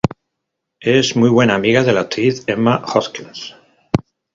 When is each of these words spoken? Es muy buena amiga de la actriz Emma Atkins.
Es 0.79 1.15
muy 1.15 1.29
buena 1.29 1.53
amiga 1.53 1.83
de 1.83 1.93
la 1.93 1.99
actriz 2.01 2.43
Emma 2.47 2.83
Atkins. 2.83 3.53